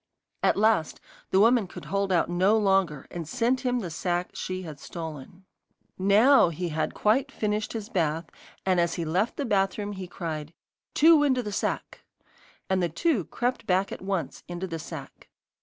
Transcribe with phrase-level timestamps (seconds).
[0.41, 0.99] At last
[1.29, 5.45] the woman could hold out no longer, and sent him the sack she had stolen.
[5.99, 8.25] NOW he had quite finished his bath,
[8.65, 10.55] and as he left the bathroom he cried:
[10.95, 12.03] 'Two into the sack.'
[12.67, 15.29] And the two crept back at once into the sack.